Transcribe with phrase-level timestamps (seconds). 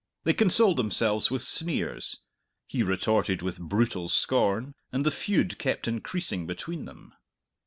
[0.23, 2.21] They consoled themselves with sneers,
[2.65, 7.13] he retorted with brutal scorn, and the feud kept increasing between them.